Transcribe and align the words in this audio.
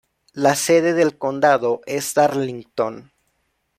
La 0.33 0.55
sede 0.55 0.93
del 0.95 1.19
condado 1.19 1.81
es 1.85 2.15
Darlington. 2.15 3.11